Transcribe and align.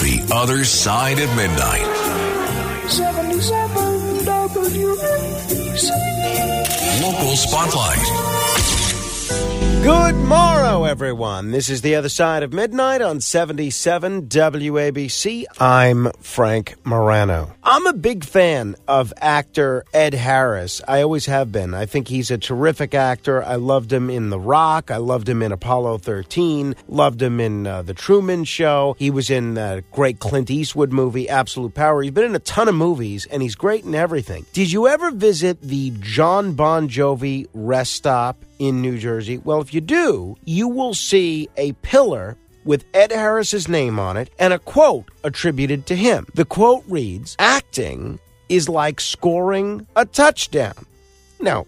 The 0.00 0.22
Other 0.32 0.62
Side 0.64 1.18
of 1.18 1.34
Midnight. 1.34 1.82
77 2.88 4.24
WABC. 4.24 5.90
Local 7.02 7.36
Spotlight. 7.36 8.47
Good 9.82 10.16
morrow, 10.16 10.84
everyone. 10.84 11.52
This 11.52 11.70
is 11.70 11.82
the 11.82 11.94
other 11.94 12.08
side 12.08 12.42
of 12.42 12.52
midnight 12.52 13.00
on 13.00 13.20
77 13.20 14.26
WABC. 14.26 15.44
I'm 15.60 16.10
Frank 16.20 16.74
Morano. 16.84 17.54
I'm 17.62 17.86
a 17.86 17.92
big 17.92 18.24
fan 18.24 18.74
of 18.88 19.12
actor 19.18 19.84
Ed 19.94 20.14
Harris. 20.14 20.82
I 20.86 21.02
always 21.02 21.26
have 21.26 21.52
been. 21.52 21.74
I 21.74 21.86
think 21.86 22.08
he's 22.08 22.30
a 22.30 22.38
terrific 22.38 22.92
actor. 22.92 23.42
I 23.42 23.54
loved 23.54 23.92
him 23.92 24.10
in 24.10 24.30
The 24.30 24.40
Rock. 24.40 24.90
I 24.90 24.96
loved 24.96 25.28
him 25.28 25.42
in 25.42 25.52
Apollo 25.52 25.98
13. 25.98 26.74
Loved 26.88 27.22
him 27.22 27.38
in 27.38 27.66
uh, 27.66 27.82
The 27.82 27.94
Truman 27.94 28.44
Show. 28.44 28.96
He 28.98 29.10
was 29.10 29.30
in 29.30 29.54
the 29.54 29.84
great 29.92 30.18
Clint 30.18 30.50
Eastwood 30.50 30.92
movie, 30.92 31.28
Absolute 31.28 31.74
Power. 31.74 32.02
He's 32.02 32.10
been 32.10 32.24
in 32.24 32.34
a 32.34 32.40
ton 32.40 32.68
of 32.68 32.74
movies, 32.74 33.26
and 33.26 33.42
he's 33.42 33.54
great 33.54 33.84
in 33.84 33.94
everything. 33.94 34.44
Did 34.52 34.72
you 34.72 34.88
ever 34.88 35.12
visit 35.12 35.62
the 35.62 35.92
Jon 36.00 36.54
Bon 36.54 36.88
Jovi 36.88 37.46
rest 37.54 37.94
stop 37.94 38.44
in 38.58 38.82
New 38.82 38.98
Jersey? 38.98 39.38
Well, 39.38 39.60
if 39.60 39.72
you 39.72 39.80
do, 39.80 40.36
you 40.44 40.68
will 40.68 40.94
see 40.94 41.48
a 41.56 41.72
pillar 41.82 42.36
with 42.64 42.84
Ed 42.92 43.12
Harris's 43.12 43.68
name 43.68 43.98
on 43.98 44.16
it 44.16 44.30
and 44.38 44.52
a 44.52 44.58
quote 44.58 45.10
attributed 45.24 45.86
to 45.86 45.96
him. 45.96 46.26
The 46.34 46.44
quote 46.44 46.84
reads 46.86 47.36
Acting 47.38 48.18
is 48.48 48.68
like 48.68 49.00
scoring 49.00 49.86
a 49.96 50.04
touchdown. 50.04 50.86
Now, 51.40 51.66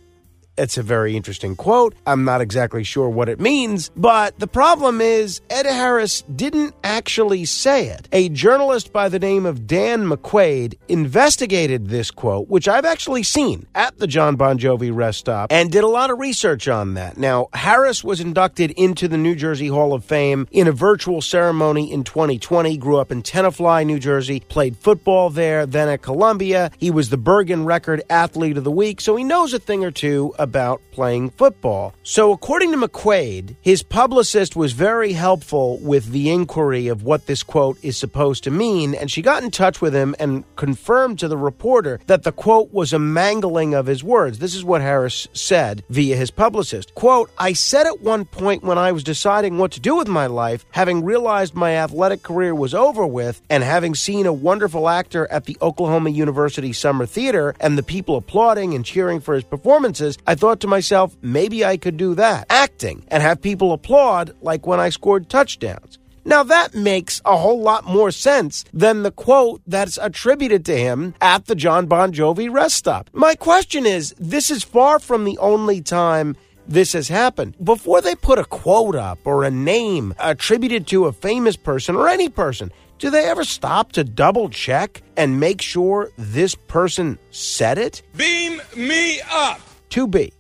it's 0.61 0.77
a 0.77 0.83
very 0.83 1.17
interesting 1.17 1.57
quote. 1.57 1.95
I'm 2.07 2.25
not 2.25 2.43
exactly 2.43 2.85
sure 2.85 3.09
what 3.09 3.31
it 3.31 3.41
means, 3.41 3.91
but 3.97 4.39
the 4.39 4.47
problem 4.47 5.01
is 5.01 5.41
Ed 5.49 5.65
Harris 5.65 6.21
didn't 6.23 6.75
actually 6.85 7.47
say 7.47 7.89
it. 7.89 8.09
A 8.13 8.29
journalist 8.29 8.93
by 8.93 9.09
the 9.09 9.19
name 9.19 9.47
of 9.47 9.67
Dan 9.67 10.07
McQuaid 10.07 10.75
investigated 10.89 11.89
this 11.89 12.11
quote, 12.11 12.49
which 12.49 12.69
I've 12.69 12.85
actually 12.85 13.23
seen 13.23 13.67
at 13.75 13.99
the 13.99 14.07
Jon 14.07 14.37
Bon 14.37 14.59
Jovi 14.59 14.95
rest 14.95 15.21
stop, 15.21 15.51
and 15.51 15.73
did 15.73 15.83
a 15.83 15.89
lot 15.89 16.11
of 16.11 16.19
research 16.19 16.69
on 16.69 16.93
that. 16.95 17.17
Now, 17.17 17.49
Harris 17.55 18.05
was 18.05 18.21
inducted 18.21 18.73
into 18.73 19.09
the 19.09 19.17
New 19.17 19.35
Jersey 19.35 19.69
Hall 19.69 19.95
of 19.95 20.05
Fame 20.05 20.47
in 20.51 20.69
a 20.69 20.73
virtual 20.73 21.23
ceremony 21.23 21.91
in 21.91 22.05
2020, 22.05 22.77
grew 22.77 22.99
up 22.99 23.11
in 23.11 23.23
Tenafly, 23.23 23.87
New 23.87 23.99
Jersey, 23.99 24.41
played 24.41 24.77
football 24.77 25.31
there, 25.31 25.65
then 25.65 25.89
at 25.89 26.03
Columbia. 26.03 26.71
He 26.77 26.91
was 26.91 27.09
the 27.09 27.17
Bergen 27.17 27.65
Record 27.65 28.03
Athlete 28.11 28.59
of 28.59 28.65
the 28.65 28.71
Week, 28.71 29.01
so 29.01 29.17
he 29.17 29.25
knows 29.25 29.55
a 29.55 29.59
thing 29.59 29.85
or 29.85 29.91
two 29.91 30.35
about 30.39 30.50
playing 30.53 31.31
football. 31.31 31.95
So, 32.03 32.33
according 32.33 32.73
to 32.73 32.79
McQuaid, 32.79 33.57
his 33.61 33.83
publicist 33.83 34.57
was 34.57 34.73
very 34.73 35.13
helpful 35.13 35.79
with 35.79 36.11
the 36.11 36.31
inquiry 36.31 36.89
of 36.89 37.03
what 37.03 37.27
this 37.27 37.43
quote 37.43 37.79
is 37.83 37.97
supposed 37.97 38.45
to 38.45 38.51
mean, 38.51 38.95
and 38.95 39.11
she 39.11 39.23
got 39.23 39.43
in 39.43 39.51
touch 39.51 39.81
with 39.81 39.95
him 39.95 40.15
and 40.19 40.45
confirmed 40.57 41.19
to 41.21 41.29
the 41.29 41.37
reporter 41.37 42.01
that 42.07 42.23
the 42.23 42.33
quote 42.33 42.73
was 42.73 42.93
a 42.93 42.99
mangling 42.99 43.75
of 43.75 43.87
his 43.87 44.03
words. 44.05 44.39
This 44.39 44.55
is 44.55 44.65
what 44.65 44.81
Harris 44.81 45.29
said 45.33 45.85
via 45.89 46.17
his 46.17 46.31
publicist. 46.31 46.95
Quote, 46.95 47.31
I 47.39 47.53
said 47.53 47.87
at 47.87 48.01
one 48.01 48.25
point 48.25 48.63
when 48.63 48.79
I 48.79 48.93
was 48.93 49.05
deciding 49.05 49.59
what 49.59 49.73
to 49.73 49.81
do 49.81 49.97
with 49.97 50.09
my 50.09 50.27
life, 50.27 50.65
having 50.71 51.05
realized 51.05 51.55
my 51.55 51.77
athletic 51.77 52.23
career 52.23 52.55
was 52.55 52.75
over 52.75 53.07
with, 53.07 53.43
and 53.49 53.63
having 53.63 53.95
seen 53.95 54.27
a 54.27 54.33
wonderful 54.33 54.89
actor 54.89 55.27
at 55.31 55.45
the 55.45 55.57
Oklahoma 55.63 56.11
University 56.11 56.73
Summer 56.73 57.07
Theater 57.07 57.55
and 57.61 57.77
the 57.77 57.83
people 57.83 58.17
applauding 58.17 58.75
and 58.75 58.85
cheering 58.85 59.21
for 59.21 59.35
his 59.35 59.45
performances, 59.45 60.19
I 60.27 60.35
thought 60.41 60.61
to 60.61 60.67
myself, 60.67 61.17
maybe 61.23 61.65
I 61.65 61.77
could 61.77 61.97
do 61.97 62.15
that. 62.15 62.47
Acting 62.51 63.05
and 63.09 63.23
have 63.23 63.43
people 63.43 63.73
applaud 63.73 64.35
like 64.41 64.67
when 64.67 64.81
I 64.81 64.89
scored 64.89 65.29
touchdowns. 65.29 65.99
Now 66.25 66.43
that 66.43 66.75
makes 66.75 67.23
a 67.25 67.37
whole 67.37 67.61
lot 67.61 67.85
more 67.85 68.11
sense 68.11 68.65
than 68.73 69.03
the 69.03 69.11
quote 69.11 69.63
that's 69.67 69.99
attributed 69.99 70.65
to 70.67 70.77
him 70.77 71.15
at 71.21 71.47
the 71.47 71.55
Jon 71.55 71.87
Bon 71.87 72.13
Jovi 72.13 72.53
rest 72.53 72.77
stop. 72.77 73.11
My 73.13 73.35
question 73.35 73.87
is 73.87 74.15
this 74.19 74.51
is 74.51 74.63
far 74.63 74.99
from 74.99 75.25
the 75.25 75.39
only 75.39 75.81
time 75.81 76.37
this 76.67 76.93
has 76.93 77.09
happened. 77.09 77.57
Before 77.63 78.01
they 78.01 78.15
put 78.15 78.39
a 78.39 78.45
quote 78.45 78.95
up 78.97 79.19
or 79.25 79.45
a 79.45 79.51
name 79.51 80.15
attributed 80.19 80.87
to 80.89 81.07
a 81.07 81.13
famous 81.13 81.57
person 81.57 81.97
or 81.97 82.09
any 82.09 82.29
person, 82.29 82.71
do 82.99 83.11
they 83.11 83.25
ever 83.25 83.45
stop 83.45 83.93
to 83.93 84.05
double 84.05 84.51
check 84.51 85.03
and 85.17 85.41
make 85.41 85.63
sure 85.63 86.11
this 86.19 86.55
person 86.55 87.19
said 87.31 87.79
it? 87.79 88.03
Beam 88.15 88.61
me 88.77 89.21
up. 89.33 89.61
To 89.91 90.07
be 90.07 90.33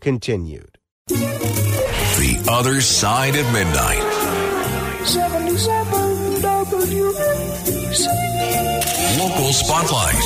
continued. 0.00 0.76
The 1.08 2.46
Other 2.50 2.80
Side 2.82 3.36
of 3.36 3.52
Midnight. 3.54 4.02
77 5.06 6.42
WABC. 6.42 8.06
Local 9.18 9.52
Spotlight. 9.54 10.22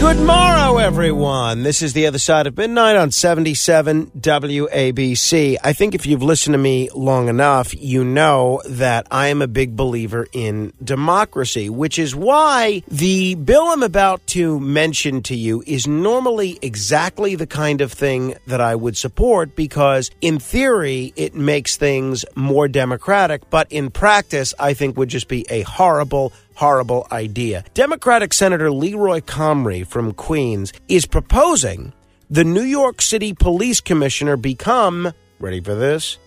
Good 0.00 0.20
morrow, 0.20 0.78
everyone. 0.78 1.64
This 1.64 1.82
is 1.82 1.92
the 1.92 2.06
other 2.06 2.20
side 2.20 2.46
of 2.46 2.56
midnight 2.56 2.94
on 2.96 3.10
77 3.10 4.12
WABC. 4.12 5.56
I 5.62 5.72
think 5.72 5.94
if 5.94 6.06
you've 6.06 6.22
listened 6.22 6.54
to 6.54 6.58
me 6.58 6.88
long 6.94 7.28
enough, 7.28 7.74
you 7.74 8.04
know 8.04 8.62
that 8.66 9.08
I 9.10 9.26
am 9.26 9.42
a 9.42 9.48
big 9.48 9.74
believer 9.76 10.28
in 10.32 10.72
democracy, 10.82 11.68
which 11.68 11.98
is 11.98 12.14
why 12.14 12.84
the 12.86 13.34
bill 13.34 13.64
I'm 13.64 13.82
about 13.82 14.24
to 14.28 14.60
mention 14.60 15.20
to 15.24 15.34
you 15.34 15.64
is 15.66 15.88
normally 15.88 16.60
exactly 16.62 17.34
the 17.34 17.48
kind 17.48 17.80
of 17.80 17.92
thing 17.92 18.36
that 18.46 18.60
I 18.60 18.76
would 18.76 18.96
support 18.96 19.56
because, 19.56 20.12
in 20.20 20.38
theory, 20.38 21.12
it 21.16 21.34
makes 21.34 21.76
things 21.76 22.24
more 22.36 22.68
democratic, 22.68 23.50
but 23.50 23.66
in 23.70 23.90
practice, 23.90 24.54
I 24.60 24.74
think 24.74 24.96
would 24.96 25.08
just 25.08 25.26
be 25.26 25.44
a 25.50 25.62
horrible, 25.62 26.32
horrible 26.54 27.06
idea. 27.12 27.64
Democratic 27.74 28.32
Senator 28.32 28.70
Leroy 28.70 29.20
Comrie 29.20 29.87
from 29.88 30.12
Queens 30.12 30.72
is 30.88 31.06
proposing 31.06 31.92
the 32.30 32.44
New 32.44 32.62
York 32.62 33.00
City 33.00 33.32
Police 33.32 33.80
Commissioner 33.80 34.36
become, 34.36 35.12
ready 35.40 35.60
for 35.60 35.74
this, 35.74 36.18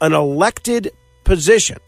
an 0.00 0.14
elected 0.14 0.90
position. 1.24 1.78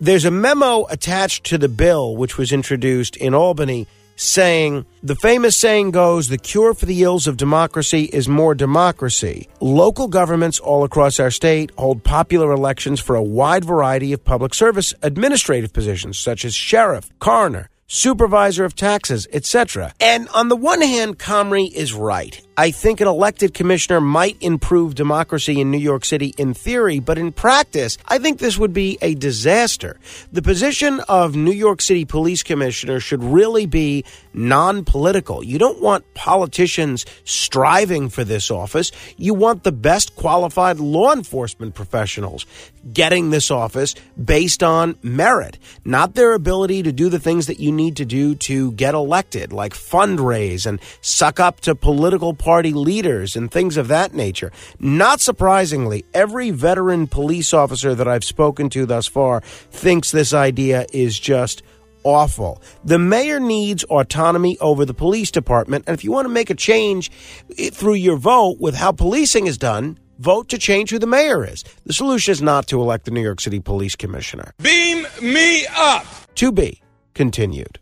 There's 0.00 0.24
a 0.24 0.30
memo 0.30 0.84
attached 0.90 1.44
to 1.44 1.58
the 1.58 1.68
bill, 1.68 2.16
which 2.16 2.36
was 2.36 2.52
introduced 2.52 3.16
in 3.16 3.32
Albany, 3.32 3.86
saying 4.16 4.84
the 5.02 5.14
famous 5.16 5.56
saying 5.56 5.90
goes 5.90 6.28
the 6.28 6.38
cure 6.38 6.74
for 6.74 6.86
the 6.86 7.02
ills 7.02 7.26
of 7.26 7.36
democracy 7.36 8.04
is 8.04 8.28
more 8.28 8.54
democracy. 8.54 9.48
Local 9.60 10.08
governments 10.08 10.60
all 10.60 10.84
across 10.84 11.18
our 11.18 11.30
state 11.30 11.72
hold 11.78 12.04
popular 12.04 12.52
elections 12.52 13.00
for 13.00 13.16
a 13.16 13.22
wide 13.22 13.64
variety 13.64 14.12
of 14.12 14.24
public 14.24 14.54
service 14.54 14.94
administrative 15.02 15.72
positions, 15.72 16.18
such 16.18 16.44
as 16.44 16.54
sheriff, 16.54 17.10
coroner, 17.18 17.70
supervisor 17.86 18.64
of 18.64 18.74
taxes, 18.74 19.26
etc. 19.32 19.92
And 20.00 20.28
on 20.30 20.48
the 20.48 20.56
one 20.56 20.80
hand, 20.80 21.18
Comrie 21.18 21.70
is 21.72 21.94
right. 21.94 22.40
I 22.56 22.70
think 22.70 23.00
an 23.00 23.08
elected 23.08 23.52
commissioner 23.52 24.00
might 24.00 24.36
improve 24.40 24.94
democracy 24.94 25.60
in 25.60 25.72
New 25.72 25.78
York 25.78 26.04
City 26.04 26.34
in 26.38 26.54
theory, 26.54 27.00
but 27.00 27.18
in 27.18 27.32
practice, 27.32 27.98
I 28.06 28.18
think 28.18 28.38
this 28.38 28.56
would 28.56 28.72
be 28.72 28.96
a 29.02 29.14
disaster. 29.14 29.98
The 30.30 30.40
position 30.40 31.00
of 31.08 31.34
New 31.34 31.52
York 31.52 31.82
City 31.82 32.04
Police 32.04 32.44
Commissioner 32.44 33.00
should 33.00 33.24
really 33.24 33.66
be 33.66 34.04
non 34.32 34.84
political. 34.84 35.42
You 35.42 35.58
don't 35.58 35.82
want 35.82 36.14
politicians 36.14 37.04
striving 37.24 38.08
for 38.08 38.22
this 38.22 38.52
office. 38.52 38.92
You 39.16 39.34
want 39.34 39.64
the 39.64 39.72
best 39.72 40.14
qualified 40.14 40.78
law 40.78 41.12
enforcement 41.12 41.74
professionals 41.74 42.46
getting 42.92 43.30
this 43.30 43.50
office 43.50 43.96
based 44.22 44.62
on 44.62 44.96
merit, 45.02 45.58
not 45.84 46.14
their 46.14 46.34
ability 46.34 46.84
to 46.84 46.92
do 46.92 47.08
the 47.08 47.18
things 47.18 47.46
that 47.48 47.58
you 47.58 47.72
need 47.72 47.96
to 47.96 48.04
do 48.04 48.36
to 48.36 48.70
get 48.72 48.94
elected, 48.94 49.52
like 49.52 49.72
fundraise 49.72 50.66
and 50.66 50.80
suck 51.00 51.40
up 51.40 51.60
to 51.60 51.74
political 51.74 52.32
party 52.44 52.74
leaders 52.74 53.36
and 53.36 53.50
things 53.50 53.78
of 53.78 53.88
that 53.88 54.12
nature. 54.12 54.52
Not 54.78 55.22
surprisingly, 55.22 56.04
every 56.12 56.50
veteran 56.50 57.06
police 57.06 57.54
officer 57.54 57.94
that 57.94 58.06
I've 58.06 58.22
spoken 58.22 58.68
to 58.70 58.84
thus 58.84 59.06
far 59.06 59.40
thinks 59.40 60.10
this 60.10 60.34
idea 60.34 60.84
is 60.92 61.18
just 61.18 61.62
awful. 62.02 62.60
The 62.84 62.98
mayor 62.98 63.40
needs 63.40 63.82
autonomy 63.84 64.58
over 64.60 64.84
the 64.84 64.92
police 64.92 65.30
department, 65.30 65.84
and 65.86 65.94
if 65.94 66.04
you 66.04 66.12
want 66.12 66.26
to 66.26 66.34
make 66.34 66.50
a 66.50 66.54
change 66.54 67.10
eh, 67.58 67.70
through 67.72 67.94
your 67.94 68.18
vote 68.18 68.58
with 68.60 68.74
how 68.74 68.92
policing 68.92 69.46
is 69.46 69.56
done, 69.56 69.98
vote 70.18 70.50
to 70.50 70.58
change 70.58 70.90
who 70.90 70.98
the 70.98 71.06
mayor 71.06 71.46
is. 71.46 71.64
The 71.86 71.94
solution 71.94 72.32
is 72.32 72.42
not 72.42 72.66
to 72.68 72.78
elect 72.78 73.06
the 73.06 73.10
New 73.10 73.22
York 73.22 73.40
City 73.40 73.58
Police 73.58 73.96
Commissioner. 73.96 74.52
Beam 74.60 75.06
me 75.22 75.64
up. 75.74 76.04
To 76.34 76.52
be 76.52 76.82
continued. 77.14 77.78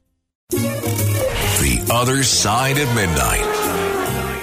The 0.50 1.88
Other 1.92 2.22
Side 2.22 2.78
of 2.78 2.94
Midnight. 2.94 3.51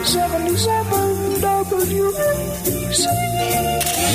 77 0.06 1.42
WABC. 1.42 3.08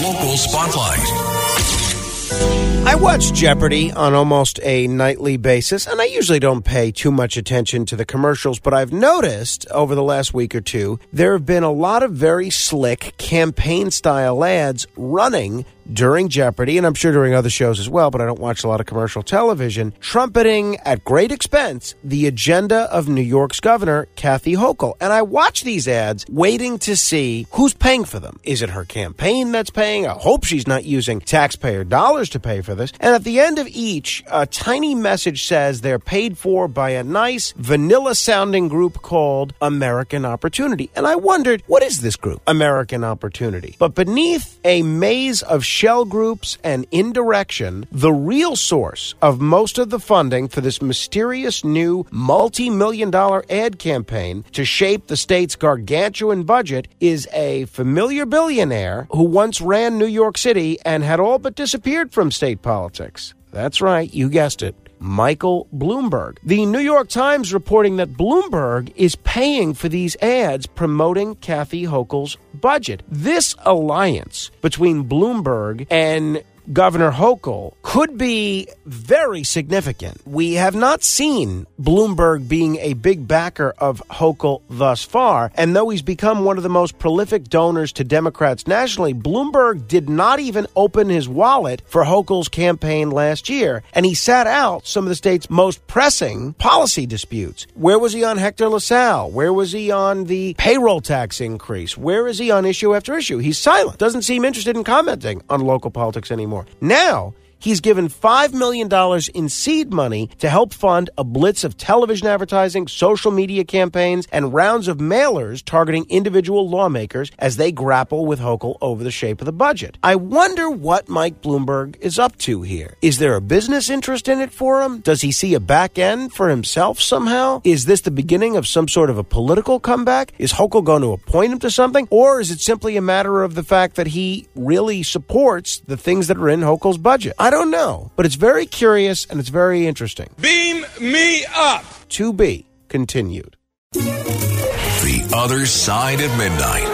Local 0.03 0.37
Spotlight. 0.37 2.74
I 2.87 2.97
watch 2.97 3.33
Jeopardy 3.33 3.91
on 3.93 4.13
almost 4.13 4.61
a 4.63 4.87
nightly 4.87 5.39
basis, 5.39 5.87
and 5.87 6.03
I 6.03 6.05
usually 6.05 6.39
don't 6.39 6.63
pay 6.63 6.93
too 6.93 7.11
much 7.11 7.39
attention 7.39 7.87
to 7.87 7.97
the 7.97 8.05
commercials, 8.05 8.61
but 8.61 8.75
I've 8.75 8.93
noticed 8.93 9.67
over 9.71 9.95
the 9.95 10.03
last 10.03 10.35
week 10.35 10.55
or 10.55 10.61
two 10.61 11.01
there 11.11 11.33
have 11.33 11.47
been 11.47 11.63
a 11.63 11.73
lot 11.73 12.03
of 12.03 12.13
very 12.13 12.51
slick 12.51 13.15
campaign 13.17 13.91
style 13.91 14.45
ads 14.45 14.87
running 14.97 15.65
during 15.93 16.29
Jeopardy, 16.29 16.79
and 16.79 16.87
I'm 16.87 16.95
sure 16.95 17.13
during 17.13 17.35
other 17.35 17.51
shows 17.51 17.79
as 17.79 17.89
well, 17.89 18.11
but 18.11 18.21
I 18.21 18.27
don't 18.27 18.41
watch 18.41 18.65
a 18.65 18.69
lot 18.69 18.81
of 18.81 18.87
commercial 18.87 19.23
television, 19.23 19.93
trumpeting 20.01 20.79
at 20.79 21.05
great 21.05 21.31
expense 21.31 21.95
the 22.03 22.27
agenda 22.27 22.83
of 22.93 23.09
New 23.09 23.23
York's 23.23 23.61
governor, 23.61 24.09
Kathy 24.17 24.55
Hochul. 24.55 24.95
And 25.01 25.13
I 25.13 25.23
watch 25.23 25.63
these 25.63 25.87
ads 25.87 26.25
waiting 26.29 26.79
to 26.81 26.97
see 26.97 27.47
who's 27.53 27.75
paying 27.75 28.05
for 28.05 28.19
them. 28.19 28.41
Is 28.45 28.63
it 28.63 28.71
her 28.71 28.85
campaign 28.85 29.53
that's 29.53 29.71
paying? 29.71 30.07
I 30.07 30.13
hope 30.13 30.45
she's 30.45 30.67
not 30.67 30.85
using 30.85 31.21
taxpayer 31.21 31.85
dollars 31.85 32.31
to 32.31 32.41
pay 32.41 32.61
for 32.63 32.74
this. 32.75 32.93
And 33.01 33.15
at 33.15 33.25
the 33.25 33.41
end 33.41 33.59
of 33.59 33.69
each, 33.69 34.25
a 34.31 34.47
tiny 34.47 34.95
message 34.95 35.45
says 35.45 35.81
they're 35.81 35.99
paid 35.99 36.39
for 36.39 36.69
by 36.69 36.91
a 36.91 37.05
nice 37.05 37.53
vanilla 37.57 38.15
sounding 38.15 38.69
group 38.69 39.03
called 39.03 39.55
American 39.61 40.25
Opportunity. 40.25 40.91
And 40.97 41.07
I 41.07 41.17
wondered, 41.17 41.63
what 41.67 41.83
is 41.83 42.01
this 42.01 42.17
group? 42.17 42.41
American 42.47 43.05
Opportunity. 43.05 43.77
But 43.79 43.95
beneath 43.95 44.59
a 44.65 44.83
maze 44.83 45.43
of 45.43 45.65
shell 45.65 46.05
groups 46.05 46.59
and 46.65 46.87
indirection, 46.91 47.87
the 47.91 48.13
real 48.13 48.57
source 48.57 49.15
of 49.23 49.41
most 49.41 49.79
of 49.79 49.91
the 49.91 49.99
funding 49.99 50.49
for 50.49 50.61
this 50.61 50.81
mysterious 50.83 51.65
new 51.65 52.07
multi 52.11 52.71
million 52.71 53.11
dollar 53.11 53.45
ad 53.51 53.79
campaign 53.79 54.45
to 54.53 54.65
shape 54.65 55.07
the 55.07 55.17
state's 55.17 55.57
gargantuan 55.57 56.43
budget 56.45 56.89
is 57.01 57.29
a 57.33 57.65
familiar 57.67 58.27
billionaire 58.27 59.07
who 59.11 59.25
once 59.25 59.61
ran 59.61 59.99
New 59.99 60.07
York 60.07 60.39
City 60.39 60.79
and 60.85 61.03
had 61.05 61.21
all 61.21 61.39
but 61.39 61.55
disappeared 61.55 62.13
from 62.13 62.31
state 62.31 62.63
politics. 62.65 63.35
That's 63.53 63.81
right, 63.81 64.13
you 64.13 64.29
guessed 64.29 64.63
it. 64.63 64.75
Michael 64.99 65.69
Bloomberg. 65.73 66.39
The 66.43 66.65
New 66.65 66.79
York 66.81 67.09
Times 67.09 67.53
reporting 67.53 67.99
that 67.99 68.15
Bloomberg 68.15 68.93
is 68.97 69.17
paying 69.17 69.75
for 69.75 69.89
these 69.89 70.17
ads 70.23 70.67
promoting 70.67 71.35
Kathy 71.37 71.85
Hochul's 71.85 72.39
budget. 72.55 73.03
This 73.09 73.55
alliance 73.61 74.51
between 74.63 75.05
Bloomberg 75.05 75.87
and 75.91 76.43
Governor 76.73 77.13
Hochul 77.13 77.75
could 77.83 78.17
be 78.17 78.69
very 78.87 79.45
significant. 79.45 80.19
We 80.27 80.55
have 80.55 80.75
not 80.75 81.05
seen 81.05 81.67
Bloomberg 81.79 82.49
being 82.49 82.77
a 82.77 82.95
big 82.95 83.29
backer 83.29 83.75
of 83.77 84.03
Hochul 84.11 84.63
thus 84.71 85.05
far, 85.05 85.53
and 85.57 85.77
though 85.77 85.91
he's 85.91 86.01
become 86.01 86.45
one 86.45 86.57
of 86.57 86.63
the 86.63 86.71
most 86.71 86.99
prolific 86.99 87.45
donors 87.45 87.93
to 87.93 88.05
Democrats 88.05 88.67
nationally, 88.67 89.13
Bloomberg 89.13 89.87
did 89.89 90.09
not 90.09 90.41
even 90.41 90.67
open 90.75 91.11
his 91.11 91.29
wallet 91.29 91.83
for 91.87 92.03
Hochul's 92.03 92.49
campaign 92.49 93.11
last 93.11 93.51
year, 93.51 93.83
and 93.93 94.07
he 94.07 94.15
sat 94.15 94.47
out 94.47 94.87
some 94.87 95.05
of 95.05 95.11
the 95.11 95.15
state's 95.15 95.51
most 95.51 95.87
pressing 95.87 96.55
policy 96.55 97.05
disputes. 97.05 97.67
Where 97.75 97.99
was 97.99 98.15
he 98.15 98.25
on 98.25 98.39
Hector 98.39 98.69
LaSalle? 98.69 99.31
Where 99.31 99.53
was 99.53 99.71
he 99.71 99.91
on 99.91 100.25
the 100.25 100.55
payroll 100.55 101.03
tax 101.03 101.43
increase? 101.43 101.99
Where 101.99 102.27
is 102.27 102.39
he 102.39 102.51
on 102.51 102.65
issue 102.65 102.95
after 102.95 103.15
issue? 103.19 103.37
He's 103.37 103.59
silent, 103.59 103.99
doesn't 103.99 104.23
seem 104.23 104.47
interested 104.47 104.77
in 104.77 104.85
commenting 104.85 105.43
on 105.51 105.61
local 105.61 105.91
politics 105.91 106.31
anymore 106.31 106.54
anymore. 106.55 106.67
Now, 106.81 107.35
He's 107.65 107.81
given 107.81 108.11
$5 108.11 108.53
million 108.53 108.91
in 109.35 109.49
seed 109.49 109.91
money 109.91 110.29
to 110.41 110.51
help 110.51 110.75
fund 110.75 111.09
a 111.17 111.25
blitz 111.25 111.65
of 111.65 111.79
television 111.79 112.27
advertising, 112.27 112.89
social 112.89 113.31
media 113.31 113.65
campaigns, 113.65 114.29
and 114.31 114.53
rounds 114.53 114.87
of 114.87 114.99
mailers 114.99 115.65
targeting 115.65 116.05
individual 116.11 116.69
lawmakers 116.69 117.31
as 117.39 117.57
they 117.57 117.73
grapple 117.73 118.27
with 118.27 118.39
Hochul 118.39 118.77
over 118.83 119.03
the 119.03 119.11
shape 119.11 119.41
of 119.41 119.47
the 119.47 119.53
budget. 119.53 119.97
I 120.03 120.17
wonder 120.17 120.69
what 120.69 121.09
Mike 121.09 121.41
Bloomberg 121.41 121.97
is 122.01 122.19
up 122.19 122.37
to 122.41 122.61
here. 122.61 122.99
Is 123.01 123.17
there 123.17 123.35
a 123.35 123.41
business 123.41 123.89
interest 123.89 124.29
in 124.29 124.43
it 124.43 124.53
for 124.53 124.83
him? 124.83 124.99
Does 124.99 125.23
he 125.23 125.33
see 125.33 125.55
a 125.55 125.61
back 125.61 125.99
end 125.99 126.35
for 126.35 126.51
himself 126.51 127.01
somehow? 127.01 127.63
Is 127.65 127.87
this 127.87 128.03
the 128.03 128.11
beginning 128.11 128.59
of 128.59 128.67
some 128.67 128.89
sort 128.89 129.09
of 129.09 129.17
a 129.17 129.25
political 129.25 129.81
comeback? 129.81 130.35
Is 130.37 130.53
Hochul 130.53 130.85
going 130.85 131.01
to 131.01 131.15
appoint 131.15 131.55
him 131.55 131.61
to 131.61 131.71
something? 131.71 132.09
Or 132.11 132.43
is 132.43 132.51
it 132.51 132.61
simply 132.61 132.99
a 132.99 133.01
matter 133.01 133.43
of 133.43 133.55
the 133.55 133.63
fact 133.63 133.97
that 133.97 134.09
he 134.09 134.49
really 134.55 135.03
supports 135.03 135.79
the 135.79 135.97
things 135.97 136.27
that 136.27 136.37
are 136.37 136.51
in 136.51 136.61
Hochul's 136.61 136.99
budget? 136.99 137.33
I 137.39 137.54
don't 137.55 137.71
know, 137.71 138.11
but 138.17 138.27
it's 138.27 138.35
very 138.35 138.67
curious 138.67 139.27
and 139.27 139.39
it's 139.39 139.49
very 139.49 139.87
interesting. 139.87 140.29
Beam 140.41 140.85
me 141.01 141.45
up. 141.55 141.85
To 142.11 142.33
be 142.33 142.67
continued. 142.89 143.57
The 143.93 145.31
Other 145.35 145.65
Side 145.67 146.21
of 146.21 146.37
Midnight. 146.37 146.89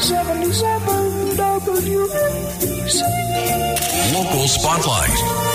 77 0.00 1.36
WABC. 1.36 3.00
Local 4.12 4.48
Spotlight. 4.48 5.53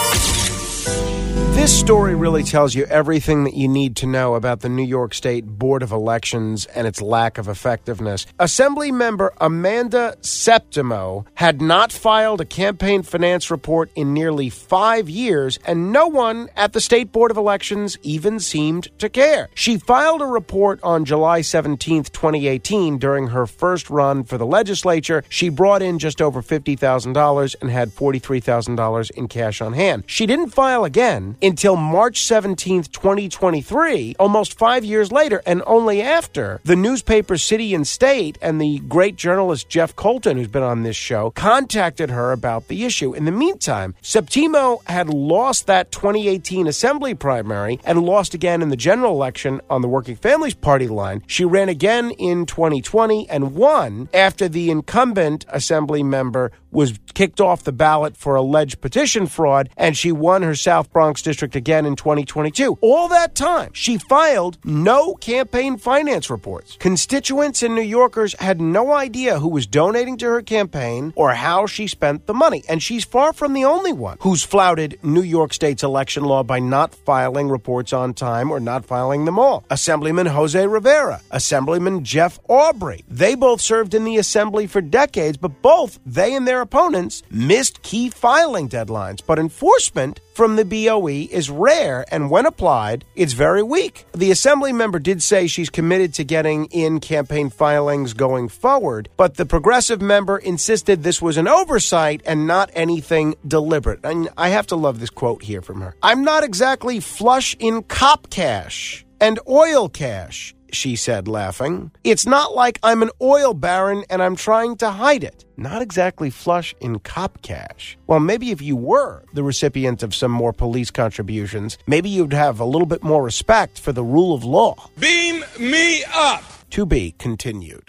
This 1.60 1.78
story 1.78 2.16
really 2.16 2.44
tells 2.44 2.74
you 2.74 2.86
everything 2.86 3.44
that 3.44 3.54
you 3.54 3.68
need 3.68 3.98
to 3.98 4.08
know 4.08 4.36
about 4.36 4.62
the 4.62 4.70
New 4.70 4.86
York 4.86 5.14
State 5.14 5.46
Board 5.46 5.84
of 5.84 5.92
Elections 5.92 6.66
and 6.68 6.88
its 6.88 7.02
lack 7.02 7.38
of 7.38 7.50
effectiveness. 7.50 8.26
Assembly 8.40 8.94
member 8.94 9.34
Amanda 9.42 10.16
Septimo 10.22 11.26
had 11.34 11.62
not 11.62 11.92
filed 11.92 12.40
a 12.40 12.46
campaign 12.46 13.04
finance 13.04 13.52
report 13.52 13.92
in 13.94 14.14
nearly 14.14 14.50
five 14.50 15.10
years, 15.10 15.60
and 15.66 15.92
no 15.92 16.08
one 16.08 16.48
at 16.56 16.72
the 16.72 16.80
State 16.80 17.12
Board 17.12 17.30
of 17.30 17.36
Elections 17.36 17.98
even 18.04 18.40
seemed 18.40 18.88
to 18.98 19.10
care. 19.10 19.50
She 19.54 19.78
filed 19.78 20.22
a 20.22 20.28
report 20.28 20.80
on 20.82 21.04
July 21.04 21.42
17, 21.42 22.06
2018, 22.06 22.98
during 22.98 23.28
her 23.28 23.46
first 23.46 23.90
run 23.90 24.24
for 24.24 24.38
the 24.38 24.46
legislature. 24.46 25.26
She 25.28 25.50
brought 25.50 25.82
in 25.82 26.00
just 26.00 26.22
over 26.22 26.42
$50,000 26.42 27.56
and 27.60 27.70
had 27.70 27.90
$43,000 27.90 29.12
in 29.12 29.28
cash 29.28 29.60
on 29.60 29.74
hand. 29.74 30.06
She 30.08 30.26
didn't 30.26 30.52
file 30.52 30.86
again 30.86 31.36
until 31.50 31.76
March 31.76 32.22
17th, 32.22 32.92
2023, 32.92 34.16
almost 34.20 34.58
five 34.58 34.86
years 34.86 35.12
later, 35.12 35.42
and 35.48 35.64
only 35.66 36.00
after 36.00 36.62
the 36.64 36.76
newspaper 36.76 37.40
City 37.40 37.74
and 37.74 37.88
State 37.88 38.38
and 38.40 38.62
the 38.62 38.80
great 38.88 39.16
journalist 39.16 39.68
Jeff 39.68 39.96
Coltin, 39.96 40.38
who's 40.38 40.48
been 40.48 40.62
on 40.62 40.84
this 40.84 40.96
show, 40.96 41.32
contacted 41.32 42.12
her 42.12 42.32
about 42.32 42.68
the 42.68 42.86
issue. 42.86 43.14
In 43.14 43.26
the 43.26 43.32
meantime, 43.32 43.96
Septimo 44.04 44.84
had 44.86 45.10
lost 45.10 45.66
that 45.66 45.92
2018 45.92 46.68
Assembly 46.68 47.16
primary 47.16 47.80
and 47.84 48.04
lost 48.04 48.36
again 48.36 48.62
in 48.62 48.70
the 48.70 48.78
general 48.78 49.14
election 49.14 49.60
on 49.72 49.82
the 49.82 49.88
Working 49.88 50.18
Families 50.18 50.54
Party 50.54 50.88
line. 50.88 51.24
She 51.26 51.46
ran 51.46 51.68
again 51.68 52.12
in 52.12 52.46
2020 52.46 53.28
and 53.28 53.56
won 53.56 54.08
after 54.14 54.48
the 54.48 54.70
incumbent 54.70 55.46
Assembly 55.50 56.04
member 56.04 56.52
was 56.72 57.00
kicked 57.14 57.42
off 57.42 57.64
the 57.64 57.72
ballot 57.72 58.16
for 58.16 58.36
alleged 58.36 58.82
petition 58.82 59.28
fraud, 59.28 59.70
and 59.78 59.98
she 59.98 60.12
won 60.12 60.42
her 60.42 60.56
South 60.56 60.92
Bronx 60.92 61.22
district 61.22 61.56
again 61.56 61.86
in 61.86 61.96
2022. 61.96 62.78
All 62.82 63.08
that 63.10 63.36
time, 63.36 63.72
she 63.74 63.98
filed 63.98 64.58
no 64.64 65.16
campaign 65.16 65.78
finance 65.78 66.30
reports. 66.30 66.78
Constituents 66.80 67.64
and 67.64 67.76
New 67.76 67.82
Yorkers 67.82 68.36
had 68.40 68.62
no 68.62 68.94
idea 68.94 69.40
who 69.40 69.50
was 69.50 69.68
donating 69.68 70.18
to 70.18 70.26
her 70.28 70.42
campaign 70.42 71.14
or 71.16 71.32
how 71.32 71.66
she 71.66 71.88
spent 71.88 72.26
the 72.26 72.34
money, 72.34 72.64
and 72.70 72.82
she's 72.82 73.04
far 73.04 73.34
from 73.34 73.54
the 73.54 73.66
only 73.66 73.94
one 73.94 74.18
who's 74.22 74.44
flouted 74.44 75.00
New 75.04 75.22
York 75.22 75.54
State's 75.54 75.84
election 75.84 76.24
law 76.24 76.44
by 76.44 76.60
not 76.60 76.94
filing 76.94 77.50
reports 77.50 77.94
on 77.94 78.14
time 78.14 78.52
or 78.52 78.60
not 78.60 78.86
filing 78.86 79.26
them 79.26 79.40
all. 79.40 79.64
Assemblyman 79.70 80.28
Jose 80.28 80.68
Rivera, 80.68 81.22
Assemblyman 81.32 82.04
Jeff 82.04 82.40
Aubry, 82.48 83.04
they 83.08 83.36
both 83.36 83.62
served 83.62 83.94
in 83.94 84.04
the 84.04 84.18
Assembly 84.18 84.68
for 84.68 84.82
decades, 84.82 85.38
but 85.38 85.62
both 85.62 86.00
they 86.06 86.34
and 86.34 86.48
their 86.60 86.64
opponents 86.66 87.24
missed 87.32 87.82
key 87.84 88.10
filing 88.10 88.68
deadlines. 88.68 89.22
But 89.26 89.40
enforcement 89.40 90.20
from 90.34 90.58
the 90.58 90.66
BOE 90.66 91.08
is 91.32 91.50
rare, 91.50 92.04
and 92.12 92.30
when 92.30 92.46
applied, 92.46 93.06
it's 93.16 93.32
very 93.32 93.64
weak. 93.64 94.06
The 94.12 94.32
Assembly 94.32 94.74
member 94.74 95.00
did 95.00 95.24
say 95.24 95.48
she's 95.48 95.70
committed 95.70 96.14
to 96.16 96.26
getting 96.26 96.66
in 96.66 97.00
campaign 97.00 97.50
filings 97.50 98.14
going 98.14 98.50
forward, 98.50 99.08
but 99.16 99.36
the 99.36 99.46
progressive 99.46 100.02
member 100.02 100.38
insisted 100.38 101.02
this 101.02 101.22
was 101.22 101.38
an 101.38 101.48
oversight 101.48 102.22
and 102.26 102.46
not 102.46 102.70
anything 102.74 103.36
deliberate. 103.48 104.02
And 104.04 104.28
I 104.38 104.50
have 104.50 104.68
to 104.68 104.76
love 104.76 105.00
this 105.00 105.10
quote 105.10 105.44
here 105.44 105.62
from 105.62 105.80
her 105.80 105.96
I'm 106.04 106.26
not 106.26 106.44
exactly 106.44 107.00
flush 107.00 107.56
in 107.60 107.84
cop 107.84 108.30
cash 108.30 109.06
and 109.22 109.40
oil 109.48 109.88
cash 109.88 110.54
she 110.72 110.96
said, 110.96 111.28
laughing. 111.28 111.92
It's 112.04 112.26
not 112.26 112.56
like 112.56 112.80
I'm 112.84 113.02
an 113.02 113.12
oil 113.22 113.54
baron 113.54 114.04
and 114.10 114.22
I'm 114.22 114.36
trying 114.36 114.78
to 114.78 114.90
hide 114.90 115.24
it. 115.24 115.46
Not 115.58 115.82
exactly 115.82 116.30
flush 116.30 116.74
in 116.80 117.00
cop 117.00 117.42
cash. 117.42 117.98
Well, 118.08 118.20
maybe 118.20 118.52
if 118.52 118.62
you 118.62 118.76
were 118.76 119.24
the 119.34 119.44
recipient 119.44 120.04
of 120.04 120.16
some 120.16 120.32
more 120.32 120.54
police 120.54 120.92
contributions, 120.92 121.78
maybe 121.88 122.10
you'd 122.10 122.34
have 122.34 122.60
a 122.60 122.66
little 122.66 122.88
bit 122.88 123.04
more 123.04 123.24
respect 123.24 123.80
for 123.80 123.92
the 123.92 124.04
rule 124.04 124.34
of 124.34 124.44
law. 124.44 124.90
Beam 125.00 125.44
me 125.60 126.04
up. 126.14 126.44
To 126.72 126.86
be 126.86 127.16
continued. 127.18 127.84